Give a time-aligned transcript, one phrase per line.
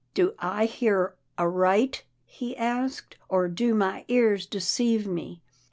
[0.15, 5.43] "Do I hear aright?" he asked," or do my ears deceive me